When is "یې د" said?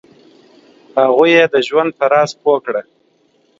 1.37-1.55